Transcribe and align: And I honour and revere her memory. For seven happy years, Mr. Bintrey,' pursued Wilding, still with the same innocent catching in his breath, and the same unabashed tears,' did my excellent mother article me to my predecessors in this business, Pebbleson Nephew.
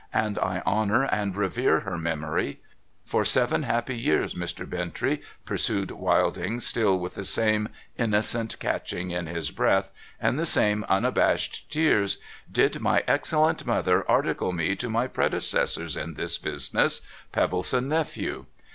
And 0.15 0.39
I 0.39 0.63
honour 0.65 1.03
and 1.03 1.35
revere 1.37 1.81
her 1.81 1.95
memory. 1.95 2.59
For 3.05 3.23
seven 3.23 3.61
happy 3.61 3.95
years, 3.95 4.33
Mr. 4.33 4.67
Bintrey,' 4.67 5.21
pursued 5.45 5.91
Wilding, 5.91 6.59
still 6.59 6.97
with 6.97 7.13
the 7.13 7.23
same 7.23 7.69
innocent 7.99 8.57
catching 8.59 9.11
in 9.11 9.27
his 9.27 9.51
breath, 9.51 9.91
and 10.19 10.39
the 10.39 10.47
same 10.47 10.83
unabashed 10.89 11.71
tears,' 11.71 12.17
did 12.59 12.79
my 12.81 13.03
excellent 13.07 13.67
mother 13.67 14.03
article 14.09 14.51
me 14.53 14.75
to 14.77 14.89
my 14.89 15.05
predecessors 15.05 15.95
in 15.95 16.15
this 16.15 16.39
business, 16.39 17.01
Pebbleson 17.31 17.87
Nephew. 17.87 18.47